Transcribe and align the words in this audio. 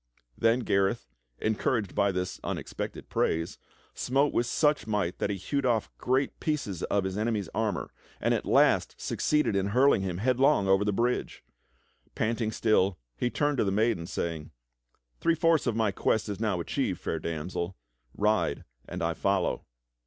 Then 0.35 0.61
Gareth, 0.61 1.05
encouraged 1.37 1.93
by 1.93 2.11
this 2.11 2.39
unexpected 2.43 3.07
praise, 3.07 3.59
smote 3.93 4.33
with 4.33 4.47
such 4.47 4.87
might 4.87 5.19
that 5.19 5.29
he 5.29 5.35
hewed 5.35 5.63
off 5.63 5.95
great 5.99 6.39
pieces 6.39 6.81
of 6.81 7.03
his 7.03 7.19
enemy's 7.19 7.49
armor 7.53 7.91
and 8.19 8.33
at 8.33 8.43
last 8.47 8.95
succeeded 8.99 9.55
in 9.55 9.67
hurling 9.67 10.01
him 10.01 10.17
headlong 10.17 10.67
over 10.67 10.83
the 10.83 10.91
bridge. 10.91 11.43
Panting 12.15 12.51
still, 12.51 12.97
he 13.15 13.29
turned 13.29 13.57
to 13.59 13.63
the 13.63 13.69
maiden, 13.71 14.07
saying: 14.07 14.49
"Three 15.19 15.35
fourths 15.35 15.67
of 15.67 15.75
my 15.75 15.91
quest 15.91 16.29
is 16.29 16.39
now 16.39 16.59
achieved. 16.59 16.99
Fair 16.99 17.19
Damsel; 17.19 17.77
ride 18.17 18.63
and 18.89 19.03
I 19.03 19.13
follow." 19.13 19.67